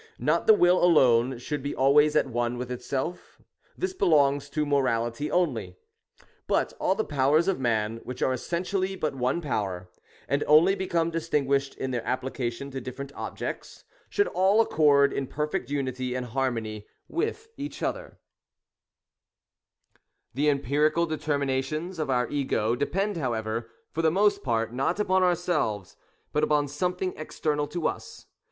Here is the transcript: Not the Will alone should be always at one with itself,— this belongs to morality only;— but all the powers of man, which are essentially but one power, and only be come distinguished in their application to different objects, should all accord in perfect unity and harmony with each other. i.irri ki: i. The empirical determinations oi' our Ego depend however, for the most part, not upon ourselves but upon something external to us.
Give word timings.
Not 0.17 0.47
the 0.47 0.55
Will 0.55 0.83
alone 0.83 1.37
should 1.37 1.61
be 1.61 1.75
always 1.75 2.15
at 2.15 2.25
one 2.25 2.57
with 2.57 2.71
itself,— 2.71 3.39
this 3.77 3.93
belongs 3.93 4.49
to 4.49 4.65
morality 4.65 5.29
only;— 5.29 5.75
but 6.47 6.73
all 6.79 6.95
the 6.95 7.03
powers 7.05 7.47
of 7.47 7.59
man, 7.59 7.97
which 7.97 8.23
are 8.23 8.33
essentially 8.33 8.95
but 8.95 9.13
one 9.13 9.41
power, 9.41 9.91
and 10.27 10.43
only 10.47 10.73
be 10.73 10.87
come 10.87 11.11
distinguished 11.11 11.75
in 11.75 11.91
their 11.91 12.03
application 12.03 12.71
to 12.71 12.81
different 12.81 13.11
objects, 13.13 13.83
should 14.09 14.25
all 14.29 14.59
accord 14.59 15.13
in 15.13 15.27
perfect 15.27 15.69
unity 15.69 16.15
and 16.15 16.25
harmony 16.25 16.87
with 17.07 17.49
each 17.55 17.83
other. 17.83 18.17
i.irri 19.93 19.93
ki: 19.93 19.99
i. 19.99 20.01
The 20.33 20.49
empirical 20.49 21.05
determinations 21.05 21.99
oi' 21.99 22.07
our 22.09 22.27
Ego 22.27 22.73
depend 22.75 23.17
however, 23.17 23.69
for 23.91 24.01
the 24.01 24.09
most 24.09 24.41
part, 24.41 24.73
not 24.73 24.99
upon 24.99 25.21
ourselves 25.21 25.95
but 26.33 26.43
upon 26.43 26.67
something 26.67 27.13
external 27.17 27.67
to 27.67 27.85
us. 27.87 28.25